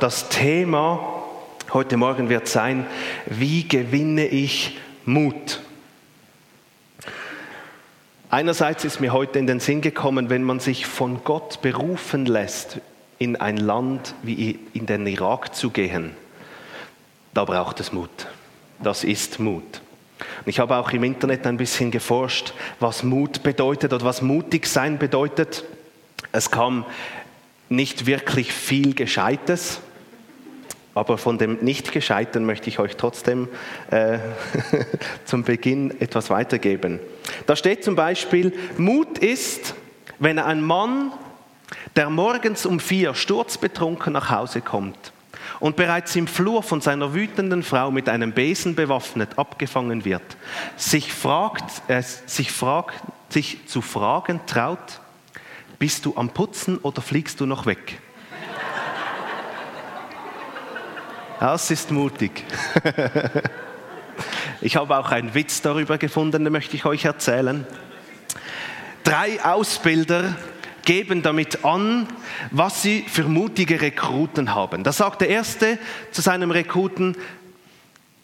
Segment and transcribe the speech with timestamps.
[0.00, 1.22] Das Thema
[1.72, 2.84] heute Morgen wird sein,
[3.26, 5.60] wie gewinne ich Mut?
[8.28, 12.80] Einerseits ist mir heute in den Sinn gekommen, wenn man sich von Gott berufen lässt,
[13.20, 16.10] in ein Land wie in den Irak zu gehen,
[17.32, 18.26] da braucht es Mut.
[18.82, 19.80] Das ist Mut.
[20.44, 24.98] Ich habe auch im Internet ein bisschen geforscht, was Mut bedeutet oder was mutig sein
[24.98, 25.64] bedeutet.
[26.32, 26.84] Es kam
[27.68, 29.80] nicht wirklich viel Gescheites,
[30.94, 33.48] aber von dem Nicht-Gescheiten möchte ich euch trotzdem
[33.90, 34.18] äh,
[35.24, 37.00] zum Beginn etwas weitergeben.
[37.46, 39.74] Da steht zum Beispiel, Mut ist,
[40.18, 41.12] wenn ein Mann,
[41.96, 45.12] der morgens um vier sturzbetrunken nach Hause kommt
[45.58, 50.22] und bereits im Flur von seiner wütenden Frau mit einem Besen bewaffnet abgefangen wird,
[50.76, 55.00] sich, fragt, äh, sich, fragt, sich zu fragen traut,
[55.78, 58.00] bist du am Putzen oder fliegst du noch weg?
[61.40, 62.44] Das ist mutig.
[64.60, 67.66] Ich habe auch einen Witz darüber gefunden, den möchte ich euch erzählen.
[69.02, 70.36] Drei Ausbilder
[70.86, 72.06] geben damit an,
[72.50, 74.82] was sie für mutige Rekruten haben.
[74.82, 75.78] Da sagt der erste
[76.12, 77.14] zu seinem Rekruten,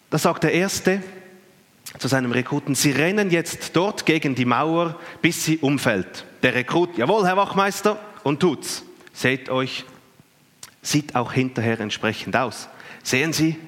[0.09, 1.03] da sagt der erste
[1.98, 6.25] zu seinem Rekruten, sie rennen jetzt dort gegen die Mauer, bis sie umfällt.
[6.43, 8.83] Der Rekrut, jawohl, Herr Wachmeister, und tut's.
[9.13, 9.85] Seht euch,
[10.83, 12.69] sieht auch hinterher entsprechend aus.
[13.03, 13.59] Sehen Sie,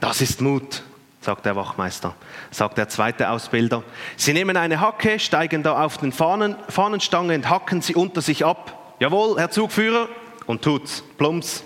[0.00, 0.82] das ist Mut,
[1.20, 2.14] sagt der Wachmeister,
[2.50, 3.84] sagt der zweite Ausbilder.
[4.16, 8.44] Sie nehmen eine Hacke, steigen da auf den Fahnen, Fahnenstange und hacken sie unter sich
[8.44, 8.96] ab.
[8.98, 10.08] Jawohl, Herr Zugführer,
[10.46, 11.02] und tut's.
[11.18, 11.64] Plumps,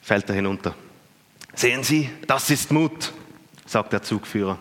[0.00, 0.74] fällt er hinunter.
[1.54, 3.12] Sehen Sie, das ist Mut,
[3.66, 4.58] sagt der Zugführer.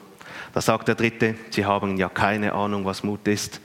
[0.54, 3.60] Da sagt der Dritte, Sie haben ja keine Ahnung, was Mut ist.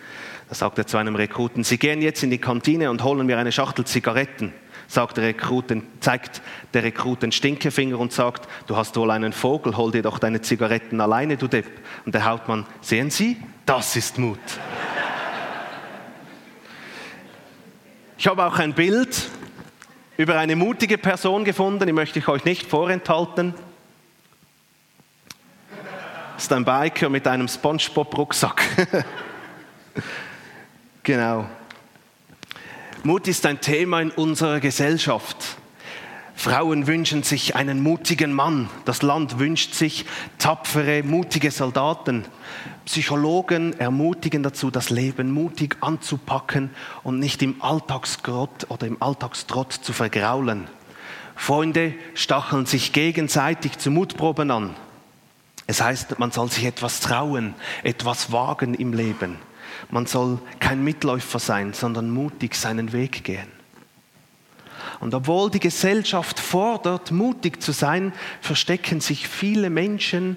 [0.50, 3.38] Da sagt er zu einem Rekruten, Sie gehen jetzt in die Kantine und holen mir
[3.38, 4.52] eine Schachtel Zigaretten.
[4.88, 6.42] Sagt der Rekrut, zeigt
[6.74, 10.40] der Rekrut den Stinkefinger und sagt, du hast wohl einen Vogel, hol dir doch deine
[10.40, 11.70] Zigaretten alleine, du Depp.
[12.04, 14.40] Und der Hauptmann, sehen Sie, das ist Mut.
[18.18, 19.28] Ich habe auch ein Bild
[20.16, 23.54] über eine mutige Person gefunden, die möchte ich euch nicht vorenthalten.
[26.34, 28.64] Das ist ein Biker mit einem SpongeBob-Rucksack.
[31.10, 31.44] genau.
[33.02, 35.56] Mut ist ein Thema in unserer Gesellschaft.
[36.36, 38.70] Frauen wünschen sich einen mutigen Mann.
[38.84, 40.06] Das Land wünscht sich
[40.38, 42.26] tapfere, mutige Soldaten.
[42.84, 46.70] Psychologen ermutigen dazu, das Leben mutig anzupacken
[47.02, 50.68] und nicht im Alltagsgrott oder im Alltagstrott zu vergraulen.
[51.34, 54.76] Freunde stacheln sich gegenseitig zu Mutproben an.
[55.66, 59.49] Es heißt, man soll sich etwas trauen, etwas wagen im Leben.
[59.90, 63.48] Man soll kein Mitläufer sein, sondern mutig seinen Weg gehen.
[65.00, 70.36] Und obwohl die Gesellschaft fordert, mutig zu sein, verstecken sich viele Menschen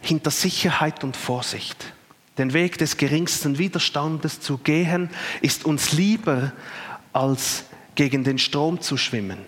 [0.00, 1.92] hinter Sicherheit und Vorsicht.
[2.38, 5.10] Den Weg des geringsten Widerstandes zu gehen,
[5.40, 6.52] ist uns lieber,
[7.12, 9.38] als gegen den Strom zu schwimmen.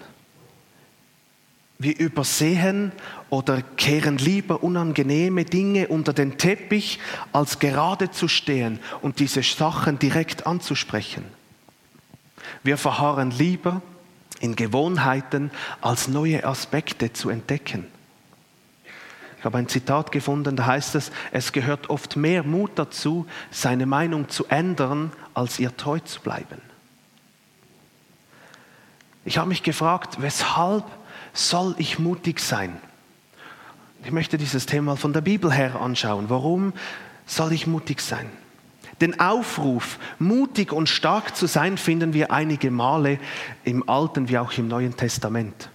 [1.79, 2.93] Wir übersehen
[3.29, 6.99] oder kehren lieber unangenehme Dinge unter den Teppich,
[7.33, 11.25] als gerade zu stehen und diese Sachen direkt anzusprechen.
[12.63, 13.83] Wir verharren lieber
[14.41, 15.51] in Gewohnheiten,
[15.81, 17.87] als neue Aspekte zu entdecken.
[19.39, 23.87] Ich habe ein Zitat gefunden, da heißt es, es gehört oft mehr Mut dazu, seine
[23.87, 26.61] Meinung zu ändern, als ihr treu zu bleiben.
[29.25, 30.85] Ich habe mich gefragt, weshalb
[31.37, 32.81] soll ich mutig sein?
[34.05, 36.27] Ich möchte dieses Thema von der Bibel her anschauen.
[36.29, 36.73] Warum
[37.27, 38.31] soll ich mutig sein?
[39.01, 43.19] Den Aufruf, mutig und stark zu sein, finden wir einige Male
[43.65, 45.71] im Alten wie auch im Neuen Testament.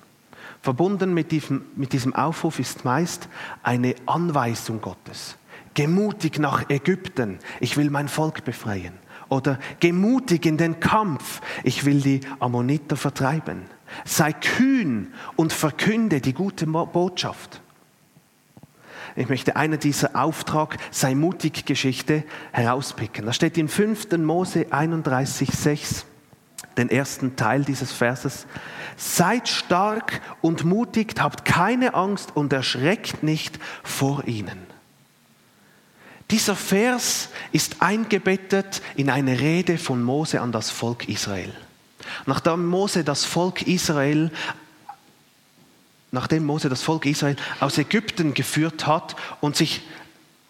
[0.61, 3.27] Verbunden mit diesem, mit diesem Aufruf ist meist
[3.63, 5.35] eine Anweisung Gottes.
[5.73, 8.93] Geh mutig nach Ägypten, ich will mein Volk befreien.
[9.29, 13.63] Oder geh mutig in den Kampf, ich will die Ammoniter vertreiben.
[14.05, 17.61] Sei kühn und verkünde die gute Botschaft.
[19.15, 23.25] Ich möchte eine dieser Auftrag, sei mutig Geschichte herauspicken.
[23.25, 24.17] Da steht in 5.
[24.17, 26.05] Mose 31, 6,
[26.77, 28.45] den ersten Teil dieses Verses.
[28.95, 34.71] Seid stark und mutig, habt keine Angst und erschreckt nicht vor ihnen.
[36.29, 41.53] Dieser Vers ist eingebettet in eine Rede von Mose an das Volk Israel.
[42.25, 44.31] Nachdem Mose das Volk Israel
[46.11, 49.81] nachdem Mose das Volk Israel aus Ägypten geführt hat und, sich,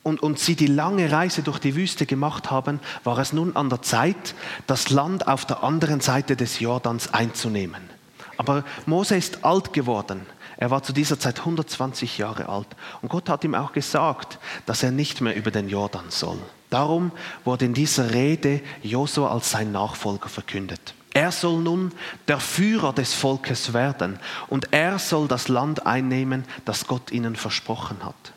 [0.03, 3.69] und, und sie die lange Reise durch die Wüste gemacht haben, war es nun an
[3.69, 4.35] der Zeit,
[4.67, 7.89] das Land auf der anderen Seite des Jordans einzunehmen.
[8.37, 10.25] Aber Mose ist alt geworden.
[10.57, 12.67] Er war zu dieser Zeit 120 Jahre alt.
[13.01, 16.37] Und Gott hat ihm auch gesagt, dass er nicht mehr über den Jordan soll.
[16.69, 17.11] Darum
[17.43, 20.93] wurde in dieser Rede Josua als sein Nachfolger verkündet.
[21.31, 21.93] Er soll nun
[22.27, 24.19] der Führer des Volkes werden
[24.49, 28.33] und er soll das Land einnehmen, das Gott ihnen versprochen hat.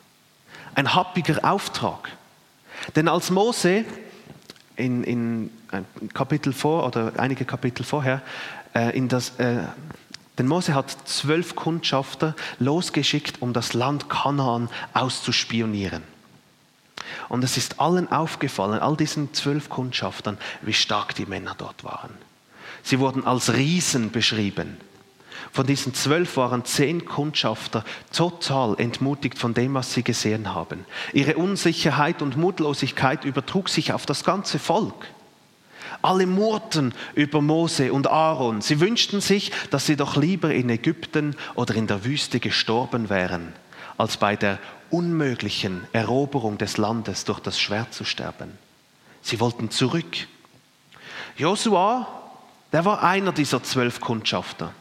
[0.77, 2.09] Ein happiger Auftrag.
[2.95, 3.85] Denn als Mose
[4.77, 8.23] in, in ein Kapitel vor oder einige Kapitel vorher
[8.77, 9.65] äh, in das, äh,
[10.39, 16.05] denn Mose hat zwölf Kundschafter losgeschickt, um das Land Kanaan auszuspionieren.
[17.29, 22.11] Und es ist allen aufgefallen, all diesen zwölf Kundschaftern, wie stark die Männer dort waren.
[22.85, 24.77] Sie wurden als Riesen beschrieben.
[25.51, 30.85] Von diesen zwölf waren zehn Kundschafter total entmutigt von dem, was sie gesehen haben.
[31.13, 35.07] Ihre Unsicherheit und Mutlosigkeit übertrug sich auf das ganze Volk.
[36.03, 38.61] Alle murrten über Mose und Aaron.
[38.61, 43.53] Sie wünschten sich, dass sie doch lieber in Ägypten oder in der Wüste gestorben wären,
[43.97, 44.59] als bei der
[44.91, 48.59] unmöglichen Eroberung des Landes durch das Schwert zu sterben.
[49.23, 50.27] Sie wollten zurück.
[51.37, 52.24] Josua,
[52.73, 54.73] der war einer dieser zwölf Kundschafter.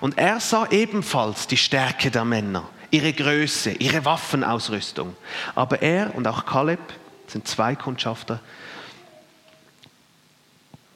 [0.00, 5.16] Und er sah ebenfalls die Stärke der Männer, ihre Größe, ihre Waffenausrüstung.
[5.54, 6.80] Aber er und auch Kaleb
[7.28, 8.40] sind zwei Kundschafter,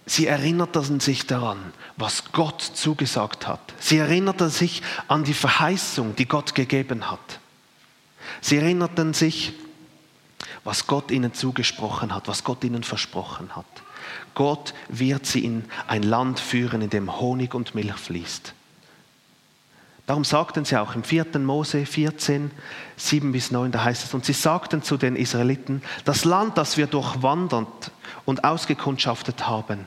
[0.08, 1.58] Sie erinnerten sich daran,
[1.96, 3.74] was Gott zugesagt hat.
[3.80, 7.40] Sie erinnerten sich an die Verheißung, die Gott gegeben hat.
[8.40, 9.52] Sie erinnerten sich,
[10.62, 13.66] was Gott ihnen zugesprochen hat, was Gott ihnen versprochen hat.
[14.36, 18.52] Gott wird sie in ein Land führen, in dem Honig und Milch fließt.
[20.06, 21.38] Darum sagten sie auch im 4.
[21.38, 22.50] Mose 14,
[22.96, 26.76] 7 bis 9, da heißt es, und sie sagten zu den Israeliten, das Land, das
[26.76, 27.90] wir durchwandert
[28.26, 29.86] und ausgekundschaftet haben,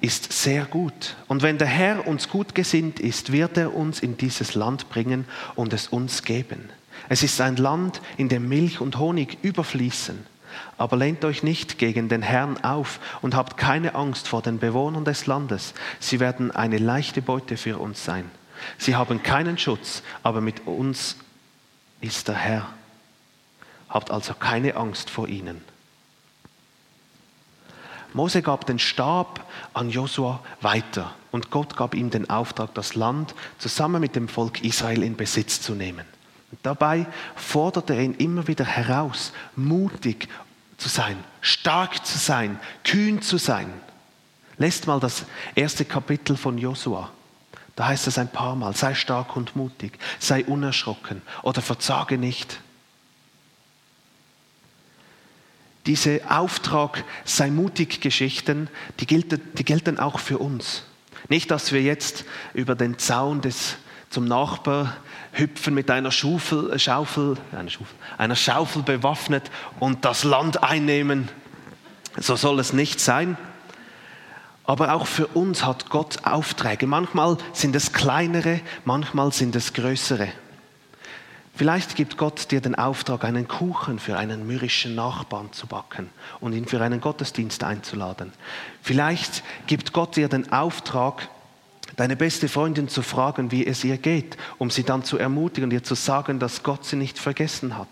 [0.00, 1.14] ist sehr gut.
[1.28, 5.26] Und wenn der Herr uns gut gesinnt ist, wird er uns in dieses Land bringen
[5.54, 6.70] und es uns geben.
[7.10, 10.31] Es ist ein Land, in dem Milch und Honig überfließen.
[10.78, 15.04] Aber lehnt euch nicht gegen den Herrn auf und habt keine Angst vor den Bewohnern
[15.04, 15.74] des Landes.
[16.00, 18.30] Sie werden eine leichte Beute für uns sein.
[18.78, 21.16] Sie haben keinen Schutz, aber mit uns
[22.00, 22.68] ist der Herr.
[23.88, 25.62] Habt also keine Angst vor ihnen.
[28.14, 33.34] Mose gab den Stab an Josua weiter und Gott gab ihm den Auftrag, das Land
[33.58, 36.04] zusammen mit dem Volk Israel in Besitz zu nehmen.
[36.50, 40.28] Und dabei forderte er ihn immer wieder heraus, mutig
[40.82, 43.72] zu sein, stark zu sein, kühn zu sein.
[44.58, 45.24] Lässt mal das
[45.54, 47.10] erste Kapitel von Josua.
[47.76, 52.60] Da heißt es ein paar Mal, sei stark und mutig, sei unerschrocken oder verzage nicht.
[55.86, 58.68] Diese Auftrag, sei mutig Geschichten,
[59.00, 60.82] die gelten, die gelten auch für uns.
[61.28, 62.24] Nicht, dass wir jetzt
[62.54, 63.76] über den Zaun des,
[64.10, 64.96] zum Nachbar
[65.32, 69.50] hüpfen mit einer Schaufel, Schaufel, einer Schaufel, einer Schaufel bewaffnet
[69.80, 71.28] und das Land einnehmen.
[72.18, 73.36] So soll es nicht sein.
[74.64, 76.86] Aber auch für uns hat Gott Aufträge.
[76.86, 80.28] Manchmal sind es kleinere, manchmal sind es größere.
[81.54, 86.08] Vielleicht gibt Gott dir den Auftrag, einen Kuchen für einen mürrischen Nachbarn zu backen
[86.40, 88.32] und ihn für einen Gottesdienst einzuladen.
[88.82, 91.28] Vielleicht gibt Gott dir den Auftrag,
[91.96, 95.72] deine beste Freundin zu fragen, wie es ihr geht, um sie dann zu ermutigen und
[95.72, 97.88] ihr zu sagen, dass Gott sie nicht vergessen hat.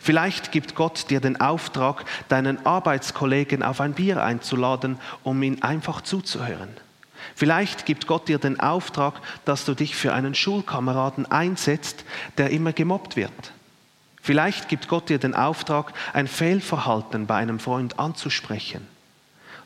[0.00, 6.02] Vielleicht gibt Gott dir den Auftrag, deinen Arbeitskollegen auf ein Bier einzuladen, um ihn einfach
[6.02, 6.70] zuzuhören.
[7.34, 12.04] Vielleicht gibt Gott dir den Auftrag, dass du dich für einen Schulkameraden einsetzt,
[12.38, 13.52] der immer gemobbt wird.
[14.20, 18.86] Vielleicht gibt Gott dir den Auftrag, ein Fehlverhalten bei einem Freund anzusprechen.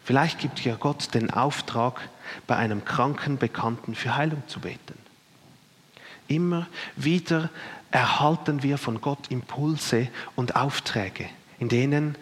[0.04, 2.00] Vielleicht gibt dir Gott den Auftrag,
[2.46, 4.94] bei einem kranken Bekannten für Heilung zu beten.
[6.28, 6.66] Immer
[6.96, 7.50] wieder
[7.90, 11.26] erhalten wir von Gott Impulse und Aufträge,
[11.58, 12.16] in denen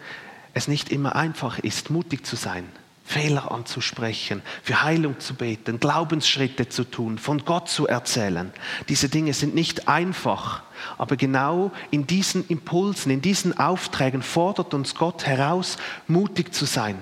[0.53, 2.65] es nicht immer einfach ist, mutig zu sein,
[3.03, 8.51] Fehler anzusprechen, für Heilung zu beten, Glaubensschritte zu tun, von Gott zu erzählen.
[8.89, 10.63] Diese Dinge sind nicht einfach,
[10.97, 16.97] aber genau in diesen Impulsen, in diesen Aufträgen fordert uns Gott heraus, mutig zu sein.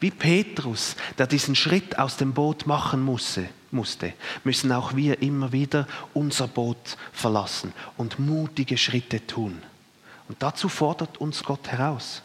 [0.00, 3.48] Wie Petrus, der diesen Schritt aus dem Boot machen musste,
[4.44, 9.62] müssen auch wir immer wieder unser Boot verlassen und mutige Schritte tun.
[10.28, 12.22] Und dazu fordert uns Gott heraus.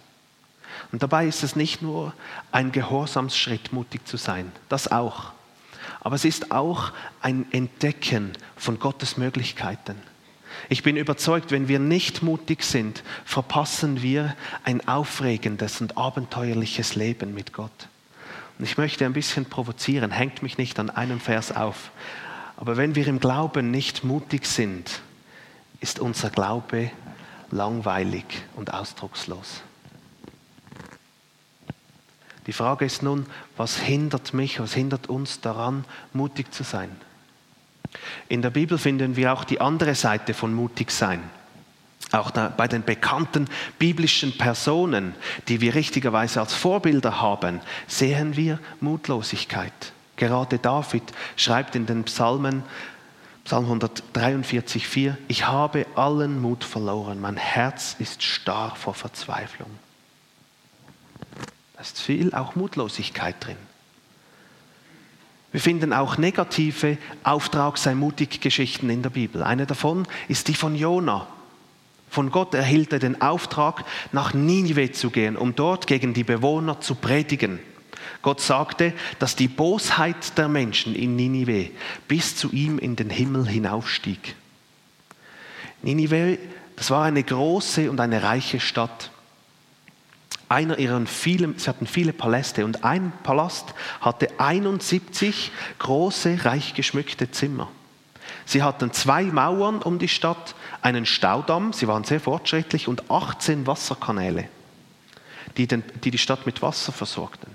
[0.91, 2.13] Und dabei ist es nicht nur
[2.51, 5.31] ein Gehorsamsschritt, mutig zu sein, das auch.
[5.99, 6.91] Aber es ist auch
[7.21, 9.95] ein Entdecken von Gottes Möglichkeiten.
[10.69, 17.33] Ich bin überzeugt, wenn wir nicht mutig sind, verpassen wir ein aufregendes und abenteuerliches Leben
[17.33, 17.89] mit Gott.
[18.57, 21.91] Und ich möchte ein bisschen provozieren, hängt mich nicht an einem Vers auf.
[22.57, 25.01] Aber wenn wir im Glauben nicht mutig sind,
[25.81, 26.89] ist unser Glaube
[27.51, 29.61] langweilig und ausdruckslos.
[32.47, 33.25] Die Frage ist nun,
[33.57, 35.83] was hindert mich, was hindert uns daran,
[36.13, 36.89] mutig zu sein?
[38.27, 41.21] In der Bibel finden wir auch die andere Seite von mutig sein.
[42.11, 43.47] Auch bei den bekannten
[43.79, 45.15] biblischen Personen,
[45.47, 49.93] die wir richtigerweise als Vorbilder haben, sehen wir Mutlosigkeit.
[50.15, 51.03] Gerade David
[51.35, 52.63] schreibt in den Psalmen,
[53.43, 59.69] Psalm 143, 4, ich habe allen Mut verloren, mein Herz ist starr vor Verzweiflung.
[61.75, 63.57] Da ist viel auch Mutlosigkeit drin.
[65.51, 69.41] Wir finden auch negative Auftrag sei mutig Geschichten in der Bibel.
[69.41, 71.27] Eine davon ist die von Jona.
[72.09, 76.79] Von Gott erhielt er den Auftrag, nach Ninive zu gehen, um dort gegen die Bewohner
[76.81, 77.59] zu predigen.
[78.21, 81.69] Gott sagte, dass die Bosheit der Menschen in Ninive
[82.07, 84.35] bis zu ihm in den Himmel hinaufstieg.
[85.83, 86.39] Ninive,
[86.75, 89.11] das war eine große und eine reiche Stadt.
[90.47, 97.31] Einer ihren vielen, sie hatten viele Paläste und ein Palast hatte 71 große, reich geschmückte
[97.31, 97.69] Zimmer.
[98.45, 103.65] Sie hatten zwei Mauern um die Stadt, einen Staudamm, sie waren sehr fortschrittlich, und 18
[103.65, 104.47] Wasserkanäle,
[105.57, 107.49] die, den, die die Stadt mit Wasser versorgten.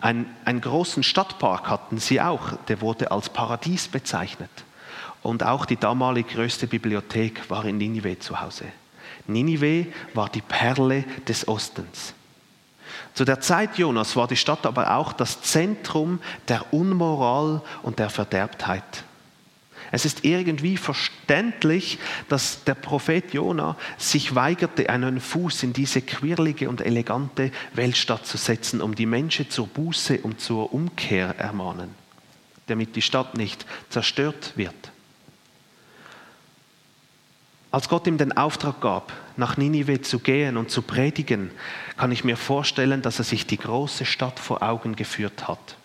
[0.00, 4.50] Ein, einen großen Stadtpark hatten sie auch, der wurde als Paradies bezeichnet.
[5.22, 8.66] Und auch die damalig größte Bibliothek war in Ninive zu Hause.
[9.26, 12.14] Ninive war die Perle des Ostens.
[13.18, 18.10] Zu der Zeit Jonas war die Stadt aber auch das Zentrum der Unmoral und der
[18.10, 19.02] Verderbtheit.
[19.90, 21.98] Es ist irgendwie verständlich,
[22.28, 28.36] dass der Prophet Jona sich weigerte, einen Fuß in diese quirlige und elegante Weltstadt zu
[28.36, 31.92] setzen, um die Menschen zur Buße und zur Umkehr ermahnen,
[32.68, 34.92] damit die Stadt nicht zerstört wird.
[37.70, 41.50] Als Gott ihm den Auftrag gab, nach Ninive zu gehen und zu predigen,
[41.96, 45.76] kann ich mir vorstellen, dass er sich die große Stadt vor Augen geführt hat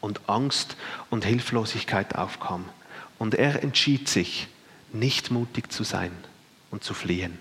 [0.00, 0.76] und Angst
[1.10, 2.66] und Hilflosigkeit aufkam.
[3.18, 4.48] Und er entschied sich,
[4.92, 6.12] nicht mutig zu sein
[6.70, 7.38] und zu fliehen.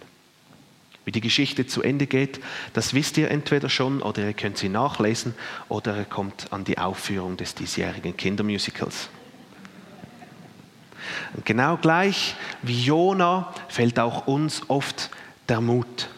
[1.06, 2.40] Wie die Geschichte zu Ende geht,
[2.74, 5.34] das wisst ihr entweder schon oder ihr könnt sie nachlesen
[5.68, 9.10] oder ihr kommt an die Aufführung des diesjährigen Kindermusicals.
[11.34, 15.10] Und genau gleich wie Jona fällt auch uns oft
[15.50, 16.10] der Mut.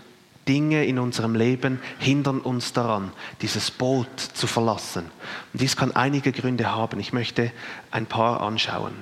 [0.47, 5.05] Dinge in unserem Leben hindern uns daran, dieses Boot zu verlassen.
[5.53, 6.99] Und dies kann einige Gründe haben.
[6.99, 7.51] Ich möchte
[7.91, 8.93] ein paar anschauen.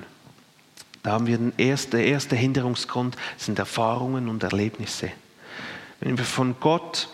[1.02, 5.10] Da haben wir den ersten, der erste Hinderungsgrund, sind Erfahrungen und Erlebnisse.
[5.98, 7.08] Wenn wir von Gott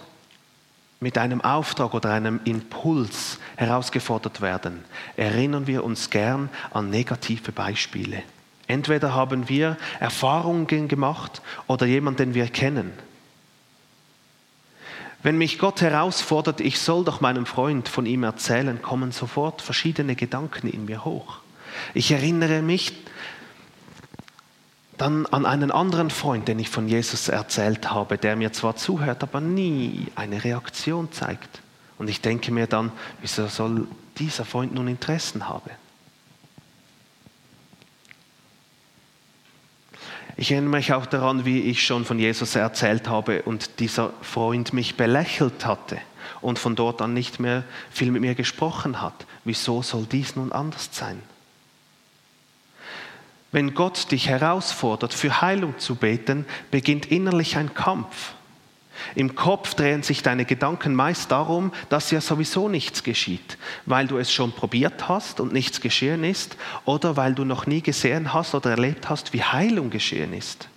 [1.00, 4.84] mit einem Auftrag oder einem Impuls herausgefordert werden,
[5.16, 8.22] erinnern wir uns gern an negative Beispiele.
[8.68, 12.92] Entweder haben wir Erfahrungen gemacht oder jemanden, den wir kennen.
[15.22, 20.14] Wenn mich Gott herausfordert, ich soll doch meinem Freund von ihm erzählen, kommen sofort verschiedene
[20.14, 21.38] Gedanken in mir hoch.
[21.92, 22.92] Ich erinnere mich
[24.96, 29.22] dann an einen anderen Freund, den ich von Jesus erzählt habe, der mir zwar zuhört,
[29.22, 31.62] aber nie eine Reaktion zeigt.
[31.98, 35.70] Und ich denke mir dann, wieso soll dieser Freund nun Interessen haben?
[40.40, 44.72] Ich erinnere mich auch daran, wie ich schon von Jesus erzählt habe und dieser Freund
[44.72, 45.98] mich belächelt hatte
[46.40, 49.26] und von dort an nicht mehr viel mit mir gesprochen hat.
[49.42, 51.20] Wieso soll dies nun anders sein?
[53.50, 58.34] Wenn Gott dich herausfordert, für Heilung zu beten, beginnt innerlich ein Kampf.
[59.14, 64.18] Im Kopf drehen sich deine Gedanken meist darum, dass ja sowieso nichts geschieht, weil du
[64.18, 68.54] es schon probiert hast und nichts geschehen ist oder weil du noch nie gesehen hast
[68.54, 70.68] oder erlebt hast, wie Heilung geschehen ist.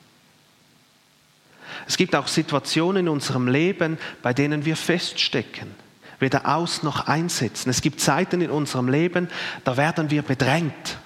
[1.88, 5.72] Es gibt auch Situationen in unserem Leben, bei denen wir feststecken,
[6.20, 7.70] weder aus noch einsetzen.
[7.70, 9.30] Es gibt Zeiten in unserem Leben,
[9.63, 10.98] da werden wir bedrängt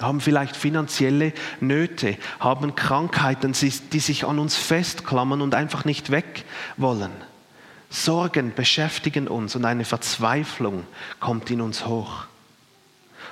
[0.00, 6.44] haben vielleicht finanzielle Nöte, haben Krankheiten, die sich an uns festklammern und einfach nicht weg
[6.76, 7.12] wollen.
[7.90, 10.84] Sorgen beschäftigen uns und eine Verzweiflung
[11.20, 12.26] kommt in uns hoch.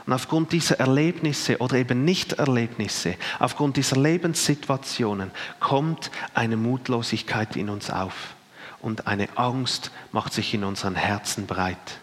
[0.07, 7.91] Und aufgrund dieser Erlebnisse oder eben Nicht-Erlebnisse, aufgrund dieser Lebenssituationen kommt eine Mutlosigkeit in uns
[7.91, 8.35] auf
[8.81, 12.02] und eine Angst macht sich in unseren Herzen breit.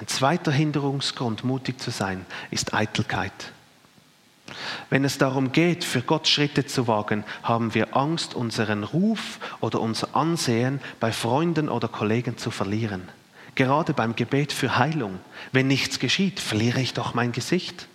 [0.00, 3.52] Ein zweiter Hinderungsgrund, mutig zu sein, ist Eitelkeit.
[4.88, 9.80] Wenn es darum geht, für Gott Schritte zu wagen, haben wir Angst, unseren Ruf oder
[9.80, 13.08] unser Ansehen bei Freunden oder Kollegen zu verlieren.
[13.56, 15.18] gerade beim Gebet für Heilung.
[15.52, 17.88] Wenn nichts geschieht, verliere ich doch mein Gesicht.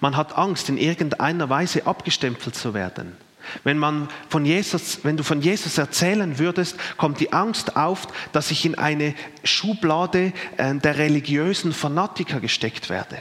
[0.00, 3.16] Man hat Angst, in irgendeiner Weise abgestempelt zu werden.
[3.64, 8.50] Wenn, man von Jesus, wenn du von Jesus erzählen würdest, kommt die Angst auf, dass
[8.50, 13.18] ich in eine Schublade äh, der religiösen Fanatiker gesteckt werde.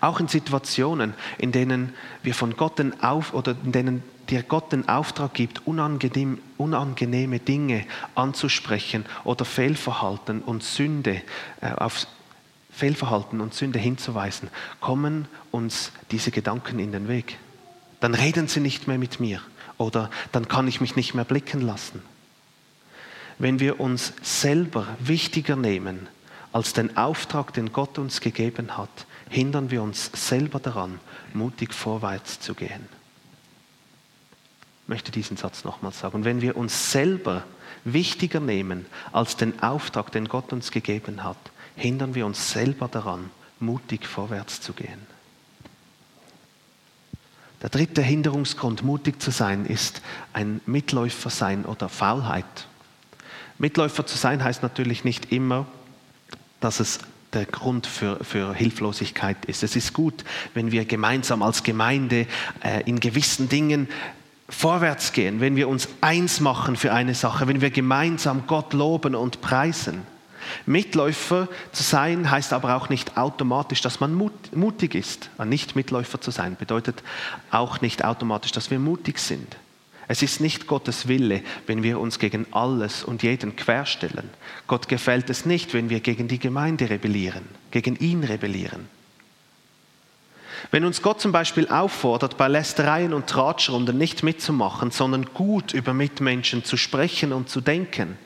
[0.00, 4.72] Auch in Situationen, in denen wir von Gott den auf oder in denen dir Gott
[4.72, 11.22] den Auftrag gibt, unangenehm, unangenehme Dinge anzusprechen oder Fehlverhalten und Sünde
[11.60, 12.06] äh, auf
[12.78, 17.36] Fehlverhalten und Sünde hinzuweisen, kommen uns diese Gedanken in den Weg.
[17.98, 19.40] Dann reden sie nicht mehr mit mir
[19.78, 22.02] oder dann kann ich mich nicht mehr blicken lassen.
[23.38, 26.06] Wenn wir uns selber wichtiger nehmen
[26.52, 31.00] als den Auftrag, den Gott uns gegeben hat, hindern wir uns selber daran,
[31.34, 32.88] mutig vorwärts zu gehen.
[34.84, 36.24] Ich möchte diesen Satz nochmal sagen.
[36.24, 37.42] Wenn wir uns selber
[37.84, 41.36] wichtiger nehmen als den Auftrag, den Gott uns gegeben hat,
[41.78, 43.30] hindern wir uns selber daran,
[43.60, 45.06] mutig vorwärts zu gehen.
[47.62, 50.00] Der dritte Hinderungsgrund, mutig zu sein, ist
[50.32, 52.68] ein Mitläufer sein oder Faulheit.
[53.58, 55.66] Mitläufer zu sein heißt natürlich nicht immer,
[56.60, 57.00] dass es
[57.32, 59.62] der Grund für, für Hilflosigkeit ist.
[59.62, 62.26] Es ist gut, wenn wir gemeinsam als Gemeinde
[62.62, 63.88] äh, in gewissen Dingen
[64.48, 69.14] vorwärts gehen, wenn wir uns eins machen für eine Sache, wenn wir gemeinsam Gott loben
[69.14, 70.06] und preisen.
[70.66, 75.30] Mitläufer zu sein heißt aber auch nicht automatisch, dass man mutig ist.
[75.44, 77.02] Nicht Mitläufer zu sein bedeutet
[77.50, 79.56] auch nicht automatisch, dass wir mutig sind.
[80.10, 84.30] Es ist nicht Gottes Wille, wenn wir uns gegen alles und jeden querstellen.
[84.66, 88.88] Gott gefällt es nicht, wenn wir gegen die Gemeinde rebellieren, gegen ihn rebellieren.
[90.70, 95.94] Wenn uns Gott zum Beispiel auffordert, bei Lästereien und Tratschrunden nicht mitzumachen, sondern gut über
[95.94, 98.16] Mitmenschen zu sprechen und zu denken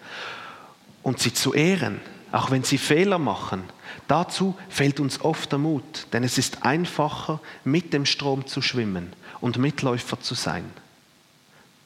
[1.03, 3.65] und sie zu ehren, auch wenn sie Fehler machen,
[4.09, 9.13] dazu fehlt uns oft der Mut, denn es ist einfacher, mit dem Strom zu schwimmen
[9.41, 10.65] und Mitläufer zu sein.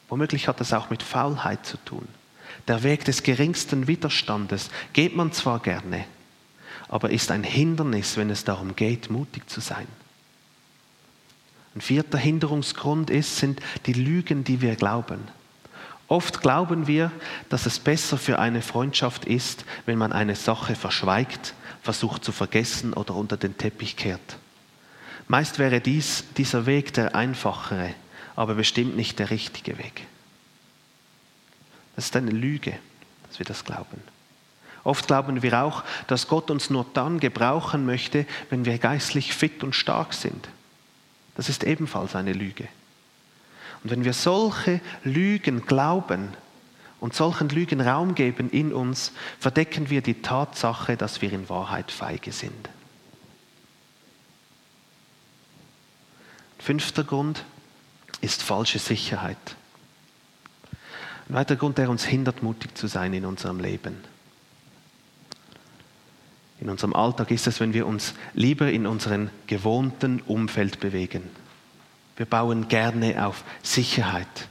[0.08, 2.06] Womöglich hat das auch mit Faulheit zu tun.
[2.68, 6.04] Der Weg des geringsten Widerstandes geht man zwar gerne,
[6.88, 9.86] aber ist ein Hindernis, wenn es darum geht, mutig zu sein.
[11.74, 15.20] Ein vierter Hinderungsgrund ist, sind die Lügen, die wir glauben.
[16.08, 17.10] Oft glauben wir,
[17.48, 22.92] dass es besser für eine Freundschaft ist, wenn man eine Sache verschweigt, versucht zu vergessen
[22.92, 24.38] oder unter den Teppich kehrt.
[25.28, 27.92] Meist wäre dies dieser Weg der einfachere,
[28.36, 30.06] aber bestimmt nicht der richtige Weg.
[31.96, 32.78] Das ist eine Lüge,
[33.26, 34.00] dass wir das glauben.
[34.84, 39.64] Oft glauben wir auch, dass Gott uns nur dann gebrauchen möchte, wenn wir geistlich fit
[39.64, 40.48] und stark sind.
[41.34, 42.68] Das ist ebenfalls eine Lüge.
[43.86, 46.30] Und wenn wir solche Lügen glauben
[46.98, 51.92] und solchen Lügen Raum geben in uns, verdecken wir die Tatsache, dass wir in Wahrheit
[51.92, 52.68] feige sind.
[56.58, 57.44] Fünfter Grund,
[58.22, 59.54] ist falsche Sicherheit.
[61.28, 63.98] Ein weiterer Grund, der uns hindert, mutig zu sein in unserem Leben.
[66.60, 71.45] In unserem Alltag ist es, wenn wir uns lieber in unserem gewohnten Umfeld bewegen.
[72.16, 74.48] Wir bauen gerne auf Sicherheit.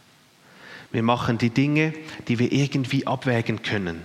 [0.92, 1.94] Wir machen die Dinge,
[2.28, 4.04] die wir irgendwie abwägen können,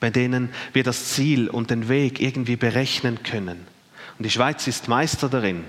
[0.00, 3.66] bei denen wir das Ziel und den Weg irgendwie berechnen können.
[4.18, 5.64] Und die Schweiz ist Meister darin,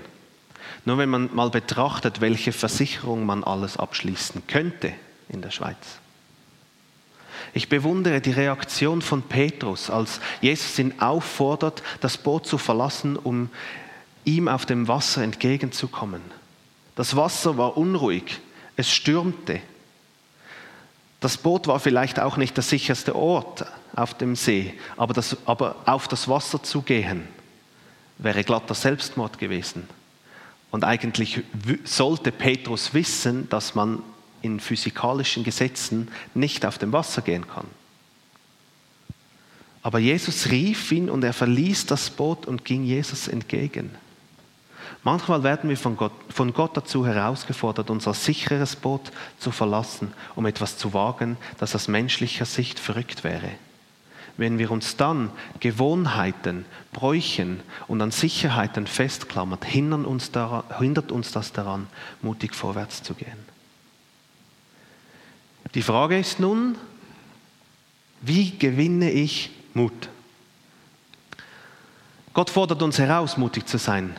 [0.84, 4.92] nur wenn man mal betrachtet, welche Versicherung man alles abschließen könnte
[5.28, 5.98] in der Schweiz.
[7.54, 13.48] Ich bewundere die Reaktion von Petrus, als Jesus ihn auffordert, das Boot zu verlassen, um
[14.24, 16.20] ihm auf dem Wasser entgegenzukommen.
[16.96, 18.40] Das Wasser war unruhig,
[18.74, 19.60] es stürmte.
[21.20, 25.76] Das Boot war vielleicht auch nicht der sicherste Ort auf dem See, aber, das, aber
[25.86, 27.28] auf das Wasser zu gehen,
[28.18, 29.88] wäre glatter Selbstmord gewesen.
[30.70, 31.42] Und eigentlich
[31.84, 34.02] sollte Petrus wissen, dass man
[34.42, 37.66] in physikalischen Gesetzen nicht auf dem Wasser gehen kann.
[39.82, 43.90] Aber Jesus rief ihn und er verließ das Boot und ging Jesus entgegen.
[45.02, 50.46] Manchmal werden wir von Gott, von Gott dazu herausgefordert, unser sicheres Boot zu verlassen, um
[50.46, 53.50] etwas zu wagen, das aus menschlicher Sicht verrückt wäre
[54.36, 61.32] wenn wir uns dann Gewohnheiten, Bräuchen und an Sicherheiten festklammern, hindert uns, daran, hindert uns
[61.32, 61.86] das daran,
[62.22, 63.56] mutig vorwärts zu gehen.
[65.74, 66.76] Die Frage ist nun,
[68.20, 70.08] wie gewinne ich Mut?
[72.32, 74.16] Gott fordert uns heraus, mutig zu sein.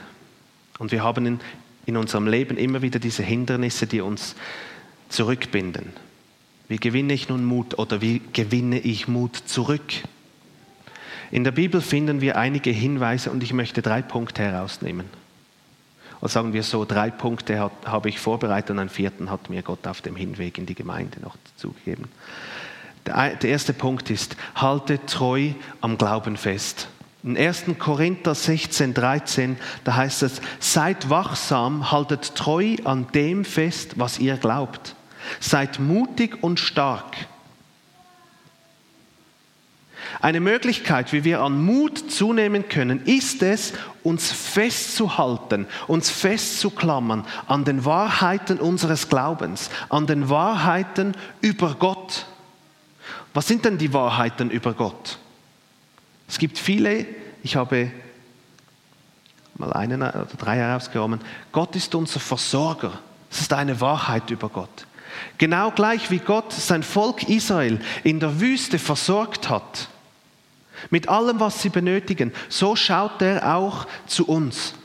[0.80, 1.40] Und wir haben in,
[1.86, 4.36] in unserem Leben immer wieder diese Hindernisse, die uns
[5.10, 5.94] zurückbinden.
[6.68, 9.94] Wie gewinne ich nun Mut oder wie gewinne ich Mut zurück?
[11.32, 15.08] In der Bibel finden wir einige Hinweise und ich möchte drei Punkte herausnehmen.
[16.20, 19.62] Oder sagen wir so, drei Punkte hat, habe ich vorbereitet und einen vierten hat mir
[19.62, 22.06] Gott auf dem Hinweg in die Gemeinde noch zugegeben.
[23.06, 26.90] Der, der erste Punkt ist, halte treu am Glauben fest.
[27.28, 27.66] In 1.
[27.78, 34.38] Korinther 16, 13, da heißt es, seid wachsam, haltet treu an dem fest, was ihr
[34.38, 34.96] glaubt.
[35.42, 37.18] Seid mutig und stark.
[40.22, 47.66] Eine Möglichkeit, wie wir an Mut zunehmen können, ist es, uns festzuhalten, uns festzuklammern an
[47.66, 52.26] den Wahrheiten unseres Glaubens, an den Wahrheiten über Gott.
[53.34, 55.20] Was sind denn die Wahrheiten über Gott?
[56.28, 57.06] Es gibt viele,
[57.44, 57.92] ich habe
[59.56, 61.22] mal einen oder drei herausgenommen.
[61.52, 63.00] Gott ist unser Versorger.
[63.30, 64.88] Das ist eine Wahrheit über Gott.
[65.38, 69.90] Genau gleich wie Gott sein Volk Israel in der Wüste versorgt hat,
[70.90, 74.76] mit allem, was sie benötigen, so schaut er auch zu uns,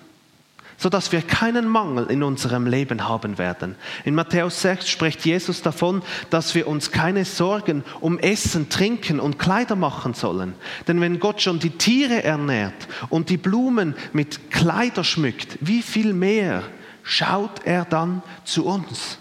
[0.82, 3.76] sodass wir keinen Mangel in unserem Leben haben werden.
[4.04, 9.38] In Matthäus 6 spricht Jesus davon, dass wir uns keine Sorgen um Essen, Trinken und
[9.38, 10.54] Kleider machen sollen.
[10.88, 16.12] Denn wenn Gott schon die Tiere ernährt und die Blumen mit Kleider schmückt, wie viel
[16.12, 16.64] mehr
[17.04, 19.18] schaut er dann zu uns?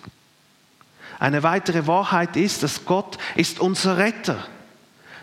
[1.20, 4.48] Eine weitere Wahrheit ist, dass Gott ist unser Retter.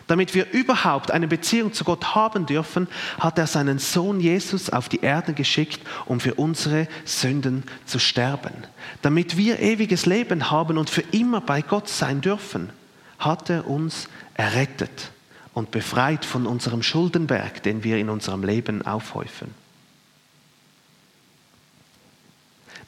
[0.09, 2.87] Damit wir überhaupt eine Beziehung zu Gott haben dürfen,
[3.19, 8.65] hat er seinen Sohn Jesus auf die Erde geschickt, um für unsere Sünden zu sterben.
[9.03, 12.71] Damit wir ewiges Leben haben und für immer bei Gott sein dürfen,
[13.19, 15.11] hat er uns errettet
[15.53, 19.53] und befreit von unserem Schuldenberg, den wir in unserem Leben aufhäufen.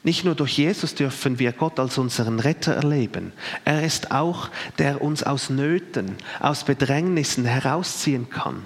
[0.04, 3.32] Nicht nur durch Jesus dürfen wir Gott als unseren Retter erleben.
[3.64, 8.64] Er ist auch, der uns aus Nöten, aus Bedrängnissen herausziehen kann,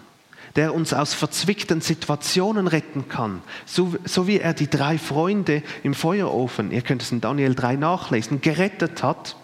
[0.57, 5.93] der uns aus verzwickten Situationen retten kann, so, so wie er die drei Freunde im
[5.93, 9.37] Feuerofen, ihr könnt es in Daniel 3 nachlesen, gerettet hat,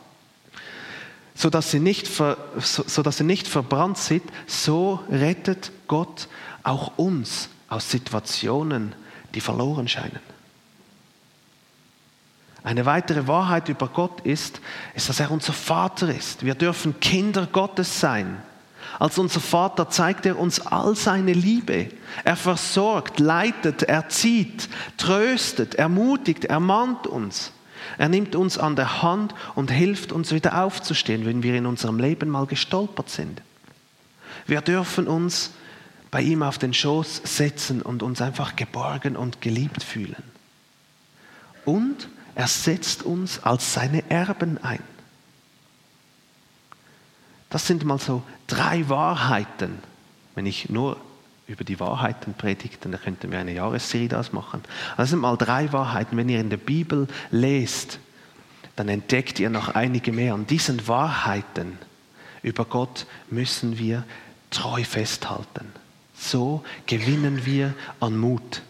[1.34, 6.28] sodass sie nicht, ver, so, sodass sie nicht verbrannt sind, so rettet Gott
[6.62, 8.94] auch uns aus Situationen,
[9.34, 10.20] die verloren scheinen.
[12.64, 14.60] Eine weitere Wahrheit über Gott ist,
[14.94, 16.44] ist, dass er unser Vater ist.
[16.44, 18.40] Wir dürfen Kinder Gottes sein.
[18.98, 21.88] Als unser Vater zeigt er uns all seine Liebe.
[22.24, 27.52] Er versorgt, leitet, erzieht, tröstet, ermutigt, ermahnt uns.
[27.98, 31.98] Er nimmt uns an der Hand und hilft uns wieder aufzustehen, wenn wir in unserem
[31.98, 33.42] Leben mal gestolpert sind.
[34.46, 35.50] Wir dürfen uns
[36.10, 40.22] bei ihm auf den Schoß setzen und uns einfach geborgen und geliebt fühlen.
[41.64, 44.82] Und er setzt uns als seine Erben ein.
[47.50, 49.78] Das sind mal so drei Wahrheiten.
[50.34, 50.96] Wenn ich nur
[51.46, 54.62] über die Wahrheiten predige, dann könnten wir eine Jahresserie das machen.
[54.96, 56.16] Das sind mal drei Wahrheiten.
[56.16, 57.98] Wenn ihr in der Bibel lest,
[58.76, 60.32] dann entdeckt ihr noch einige mehr.
[60.32, 61.76] An diesen Wahrheiten
[62.42, 64.04] über Gott müssen wir
[64.50, 65.72] treu festhalten.
[66.14, 68.62] So gewinnen wir an Mut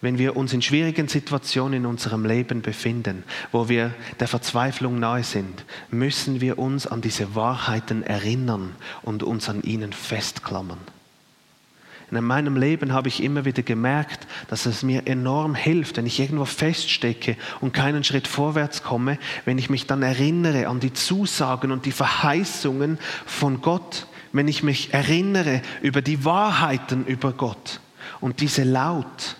[0.00, 5.24] wenn wir uns in schwierigen Situationen in unserem Leben befinden, wo wir der Verzweiflung nahe
[5.24, 10.78] sind, müssen wir uns an diese Wahrheiten erinnern und uns an ihnen festklammern.
[12.10, 16.18] In meinem Leben habe ich immer wieder gemerkt, dass es mir enorm hilft, wenn ich
[16.18, 21.70] irgendwo feststecke und keinen Schritt vorwärts komme, wenn ich mich dann erinnere an die Zusagen
[21.70, 27.80] und die Verheißungen von Gott, wenn ich mich erinnere über die Wahrheiten über Gott
[28.20, 29.36] und diese laut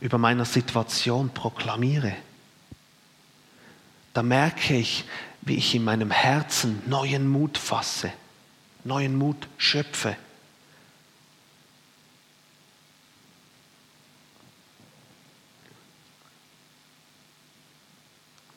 [0.00, 2.14] über meiner Situation proklamiere,
[4.14, 5.04] da merke ich,
[5.42, 8.12] wie ich in meinem Herzen neuen Mut fasse,
[8.84, 10.16] neuen Mut schöpfe.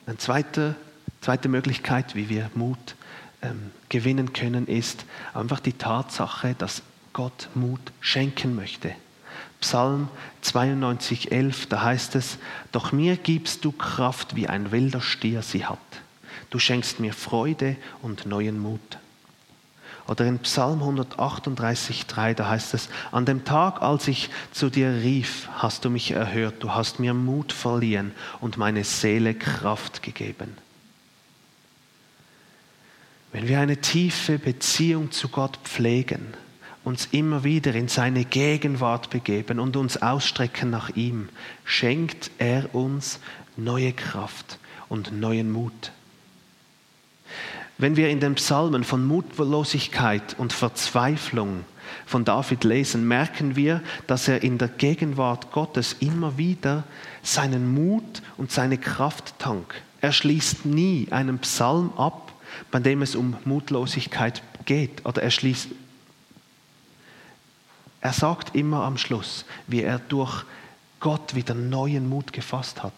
[0.06, 0.74] Eine zweite,
[1.20, 2.96] zweite Möglichkeit, wie wir Mut
[3.40, 8.94] ähm, gewinnen können, ist einfach die Tatsache, dass Gott Mut schenken möchte.
[9.60, 10.08] Psalm
[10.42, 12.38] 92, 11, da heißt es,
[12.72, 15.78] doch mir gibst du Kraft, wie ein wilder Stier sie hat.
[16.50, 18.98] Du schenkst mir Freude und neuen Mut.
[20.08, 24.90] Oder in Psalm 138, 3, da heißt es, an dem Tag, als ich zu dir
[25.02, 30.56] rief, hast du mich erhört, du hast mir Mut verliehen und meine Seele Kraft gegeben.
[33.32, 36.34] Wenn wir eine tiefe Beziehung zu Gott pflegen,
[36.84, 41.28] uns immer wieder in seine Gegenwart begeben und uns ausstrecken nach ihm,
[41.64, 43.20] schenkt er uns
[43.56, 45.92] neue Kraft und neuen Mut.
[47.78, 51.64] Wenn wir in den Psalmen von Mutlosigkeit und Verzweiflung
[52.06, 56.84] von David lesen, merken wir, dass er in der Gegenwart Gottes immer wieder
[57.22, 59.82] seinen Mut und seine Kraft tankt.
[60.00, 62.32] Er schließt nie einen Psalm ab,
[62.70, 65.04] bei dem es um Mutlosigkeit geht.
[65.06, 65.68] Oder er schließt.
[68.02, 70.44] Er sagt immer am Schluss, wie er durch
[71.00, 72.92] Gott wieder neuen Mut gefasst hat.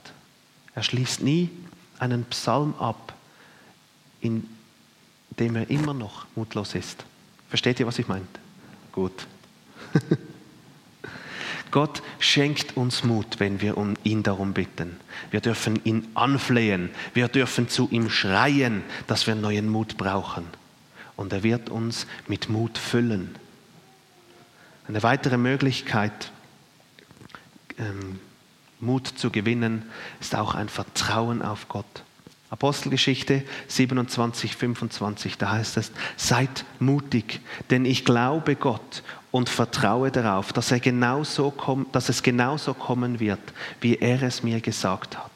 [0.74, 1.50] Er schließt nie
[1.98, 3.14] einen Psalm ab,
[4.20, 4.48] in
[5.38, 7.04] dem er immer noch mutlos ist.
[7.48, 8.26] Versteht ihr, was ich meine?
[8.92, 9.26] Gut.
[11.70, 14.96] Gott schenkt uns Mut, wenn wir ihn darum bitten.
[15.30, 16.90] Wir dürfen ihn anflehen.
[17.12, 20.46] Wir dürfen zu ihm schreien, dass wir neuen Mut brauchen.
[21.16, 23.34] Und er wird uns mit Mut füllen.
[24.87, 26.31] Eine weitere Möglichkeit,
[27.79, 28.20] ähm,
[28.81, 29.85] Mut zu gewinnen,
[30.20, 32.05] ist auch ein Vertrauen auf Gott.
[32.51, 40.53] Apostelgeschichte 27, 25, da heißt es, seid mutig, denn ich glaube Gott und vertraue darauf,
[40.53, 43.40] dass, er genauso kommt, dass es genauso kommen wird,
[43.81, 45.34] wie er es mir gesagt hat.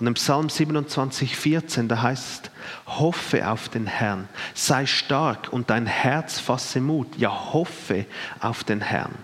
[0.00, 2.50] Und im Psalm 27, 14, da heißt es,
[2.98, 8.06] hoffe auf den Herrn, sei stark und dein Herz fasse Mut, ja hoffe
[8.40, 9.14] auf den Herrn.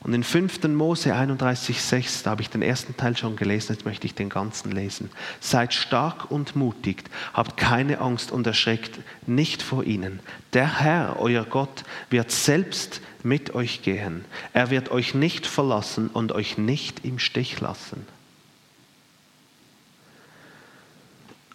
[0.00, 0.62] Und in 5.
[0.68, 4.70] Mose 31,6, da habe ich den ersten Teil schon gelesen, jetzt möchte ich den ganzen
[4.70, 5.10] lesen.
[5.40, 7.02] Seid stark und mutig,
[7.34, 10.20] habt keine Angst und erschreckt nicht vor ihnen.
[10.52, 14.24] Der Herr, euer Gott, wird selbst mit euch gehen.
[14.52, 18.06] Er wird euch nicht verlassen und euch nicht im Stich lassen.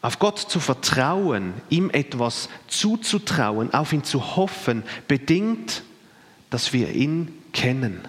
[0.04, 5.82] Auf Gott zu vertrauen, ihm etwas zuzutrauen, auf ihn zu hoffen, bedingt,
[6.50, 8.02] dass wir ihn kennen.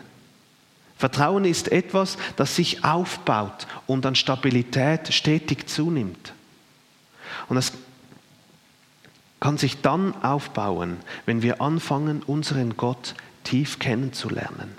[0.99, 6.33] Vertrauen ist etwas, das sich aufbaut und an Stabilität stetig zunimmt.
[7.49, 7.73] Und es
[9.39, 14.77] kann sich dann aufbauen, wenn wir anfangen, unseren Gott tief kennenzulernen.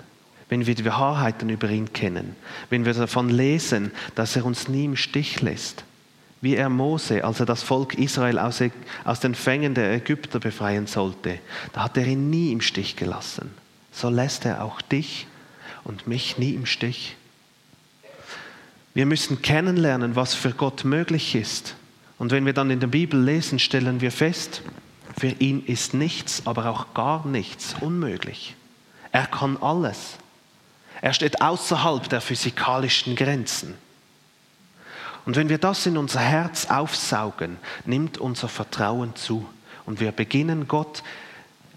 [0.50, 2.36] Wenn wir die Wahrheiten über ihn kennen.
[2.68, 5.84] Wenn wir davon lesen, dass er uns nie im Stich lässt.
[6.46, 8.62] Wie er Mose, als er das Volk Israel aus,
[9.02, 11.40] aus den Fängen der Ägypter befreien sollte,
[11.72, 13.50] da hat er ihn nie im Stich gelassen.
[13.90, 15.26] So lässt er auch dich
[15.82, 17.16] und mich nie im Stich.
[18.94, 21.74] Wir müssen kennenlernen, was für Gott möglich ist.
[22.16, 24.62] Und wenn wir dann in der Bibel lesen, stellen wir fest,
[25.18, 28.54] für ihn ist nichts, aber auch gar nichts unmöglich.
[29.10, 30.12] Er kann alles.
[31.00, 33.74] Er steht außerhalb der physikalischen Grenzen.
[35.26, 39.46] Und wenn wir das in unser Herz aufsaugen, nimmt unser Vertrauen zu.
[39.84, 41.02] Und wir beginnen Gott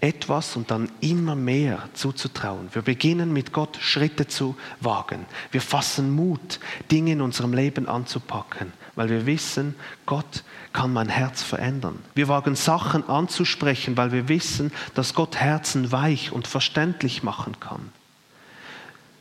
[0.00, 2.68] etwas und dann immer mehr zuzutrauen.
[2.72, 5.26] Wir beginnen mit Gott Schritte zu wagen.
[5.50, 6.58] Wir fassen Mut,
[6.90, 9.74] Dinge in unserem Leben anzupacken, weil wir wissen,
[10.06, 11.98] Gott kann mein Herz verändern.
[12.14, 17.92] Wir wagen Sachen anzusprechen, weil wir wissen, dass Gott Herzen weich und verständlich machen kann.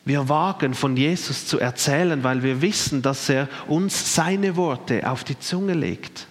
[0.06, 5.24] Wir wagen von Jesus zu erzählen, weil wir wissen, dass er uns seine Worte auf
[5.24, 6.28] die Zunge legt.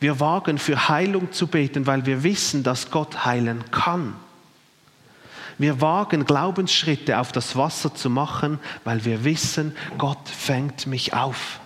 [0.00, 4.14] Wir wagen für Heilung zu beten, weil wir wissen, dass Gott heilen kann.
[5.58, 11.60] Wir wagen Glaubensschritte auf das Wasser zu machen, weil wir wissen, Gott fängt mich auf.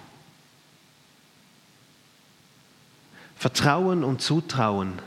[3.37, 5.01] Vertrauen und Zutrauen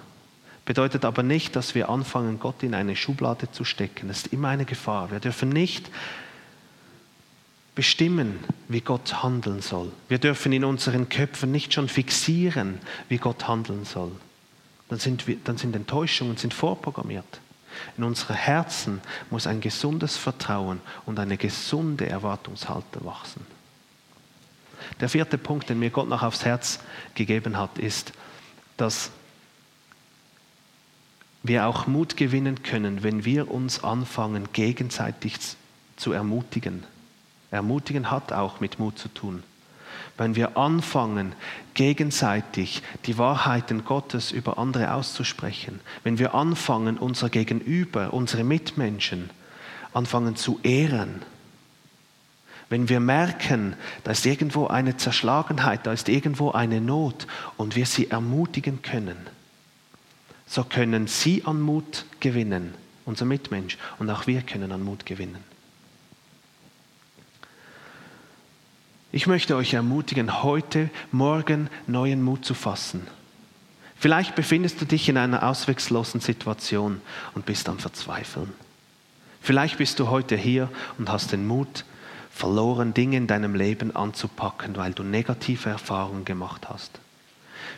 [0.72, 4.08] bedeutet aber nicht, dass wir anfangen, Gott in eine Schublade zu stecken.
[4.08, 5.12] Das ist immer eine Gefahr.
[5.12, 5.92] Wir dürfen nicht
[7.76, 9.92] bestimmen, wie Gott handeln soll.
[10.08, 12.80] Wir dürfen in unseren Köpfen nicht schon fixieren,
[13.10, 14.14] wie Gott handeln soll.
[14.88, 17.42] Dann sind, wir, dann sind Enttäuschungen sind vorprogrammiert.
[17.98, 23.46] In unseren Herzen muss ein gesundes Vertrauen und eine gesunde Erwartungshaltung wachsen.
[25.02, 26.80] Der vierte Punkt, den mir Gott noch aufs Herz
[27.14, 28.14] gegeben hat, ist,
[28.78, 29.12] dass
[31.44, 35.38] wir auch Mut gewinnen können, wenn wir uns anfangen, gegenseitig
[35.96, 36.84] zu ermutigen.
[37.50, 39.44] Ermutigen hat auch mit Mut zu tun.
[40.18, 41.34] Wenn wir anfangen,
[41.74, 49.30] gegenseitig die Wahrheiten Gottes über andere auszusprechen, wenn wir anfangen, unser Gegenüber, unsere Mitmenschen,
[49.94, 51.24] anfangen zu ehren,
[52.70, 53.76] wenn wir merken,
[54.06, 57.28] da ist irgendwo eine Zerschlagenheit, da ist irgendwo eine Not
[57.58, 59.18] und wir sie ermutigen können,
[60.52, 62.74] so können sie an Mut gewinnen,
[63.06, 65.42] unser Mitmensch, und auch wir können an Mut gewinnen.
[69.14, 73.08] Ich möchte euch ermutigen, heute, morgen neuen Mut zu fassen.
[73.96, 77.00] Vielleicht befindest du dich in einer ausweglosen Situation
[77.34, 78.52] und bist am Verzweifeln.
[79.40, 81.86] Vielleicht bist du heute hier und hast den Mut
[82.30, 87.00] verloren, Dinge in deinem Leben anzupacken, weil du negative Erfahrungen gemacht hast.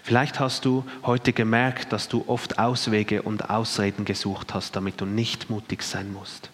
[0.04, 5.06] Vielleicht hast du heute gemerkt, dass du oft Auswege und Ausreden gesucht hast, damit du
[5.06, 6.50] nicht mutig sein musst.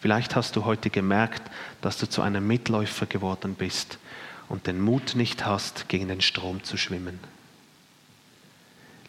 [0.00, 1.42] Vielleicht hast du heute gemerkt,
[1.82, 3.98] dass du zu einem Mitläufer geworden bist
[4.48, 7.18] und den Mut nicht hast, gegen den Strom zu schwimmen.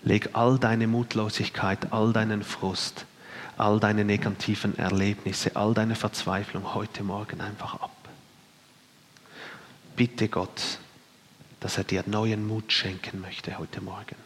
[0.03, 3.05] Leg all deine Mutlosigkeit, all deinen Frust,
[3.57, 7.95] all deine negativen Erlebnisse, all deine Verzweiflung heute Morgen einfach ab.
[9.95, 10.79] Bitte Gott,
[11.61, 14.17] dass er dir neuen Mut schenken möchte heute Morgen.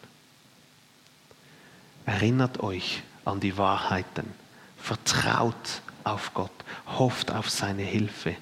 [2.06, 4.34] Erinnert euch an die Wahrheiten,
[4.78, 6.52] vertraut auf Gott,
[6.98, 8.36] hofft auf seine Hilfe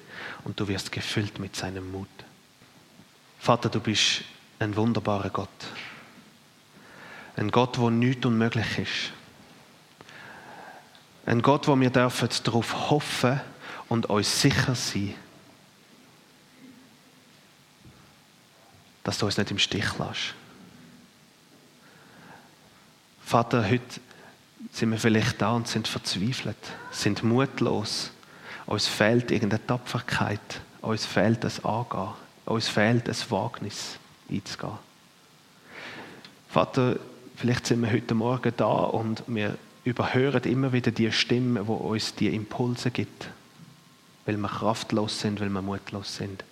[0.44, 2.08] und du wirst gefüllt mit seinem Mut.
[3.40, 4.22] Vater, du bist
[4.58, 5.48] ein wunderbarer Gott.
[7.36, 9.12] Ein Gott, wo nichts unmöglich ist.
[11.26, 13.40] Ein Gott, wo wir dürfen darauf hoffen
[13.88, 15.14] und uns sicher sein,
[19.04, 20.34] dass du uns nicht im Stich lässt.
[23.24, 24.00] Vater, heute
[24.72, 26.56] sind wir vielleicht da und sind verzweifelt,
[26.90, 28.10] sind mutlos.
[28.66, 32.08] Uns fehlt irgendeine Tapferkeit, uns fehlt das Angehen,
[32.46, 33.98] uns fehlt das Wagnis
[34.30, 34.78] einzugehen.
[36.48, 36.96] Vater,
[37.36, 42.14] vielleicht sind wir heute Morgen da und wir überhören immer wieder die Stimme, wo uns
[42.14, 43.28] die Impulse gibt,
[44.24, 46.42] weil wir kraftlos sind, weil wir mutlos sind.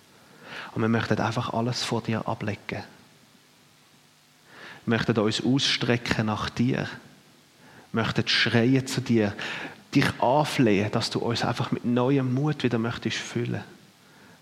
[0.73, 2.83] Und wir möchten einfach alles vor dir ablegen.
[4.85, 6.87] Wir möchten uns ausstrecken nach dir.
[7.91, 9.33] Wir möchten schreien zu dir,
[9.93, 13.63] dich anflehen, dass du uns einfach mit neuem Mut wieder möchtest füllen.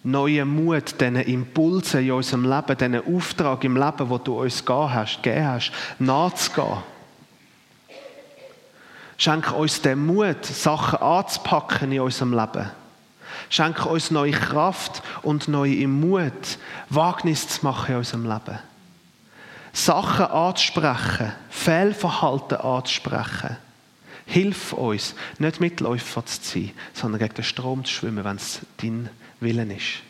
[0.04, 4.94] Neuem Mut, diesen Impulsen in unserem Leben, diesen Auftrag im Leben, wo du uns gegeben
[4.94, 6.78] hast, gegeben hast nachzugehen.
[9.18, 12.72] Schenk uns den Mut, Sachen anzupacken in unserem Leben.
[13.50, 16.58] Schenke uns neue Kraft und neue Mut,
[16.90, 18.60] Wagnis zu machen in unserem Leben.
[19.74, 23.58] Sachen anzusprechen, Fehlverhalten anzusprechen.
[24.26, 29.10] Hilf uns, nicht Mitläufer zu sein, sondern gegen den Strom zu schwimmen, wenn es dein
[29.40, 30.04] Willen ist.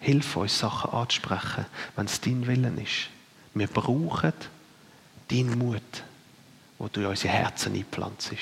[0.00, 3.08] Hilf uns, Sachen anzusprechen, wenn es dein Willen ist.
[3.54, 4.32] Wir brauchen
[5.28, 5.82] deinen Mut,
[6.78, 8.32] wo du in unsere Herzen einpflanzt.